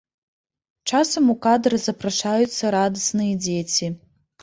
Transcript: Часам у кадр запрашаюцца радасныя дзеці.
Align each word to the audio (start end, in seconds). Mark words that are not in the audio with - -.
Часам 0.91 1.27
у 1.35 1.35
кадр 1.45 1.77
запрашаюцца 1.85 2.75
радасныя 2.81 3.33
дзеці. 3.47 3.97